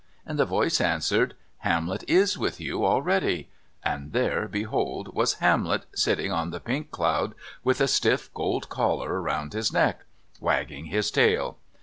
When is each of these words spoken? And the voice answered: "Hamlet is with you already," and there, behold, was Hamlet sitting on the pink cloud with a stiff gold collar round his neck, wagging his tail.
And 0.25 0.39
the 0.39 0.45
voice 0.47 0.81
answered: 0.81 1.35
"Hamlet 1.59 2.03
is 2.07 2.35
with 2.35 2.59
you 2.59 2.83
already," 2.83 3.51
and 3.83 4.13
there, 4.13 4.47
behold, 4.47 5.13
was 5.13 5.35
Hamlet 5.35 5.85
sitting 5.93 6.31
on 6.31 6.49
the 6.49 6.59
pink 6.59 6.89
cloud 6.89 7.35
with 7.63 7.79
a 7.79 7.87
stiff 7.87 8.33
gold 8.33 8.67
collar 8.67 9.21
round 9.21 9.53
his 9.53 9.71
neck, 9.71 10.05
wagging 10.39 10.85
his 10.85 11.11
tail. 11.11 11.59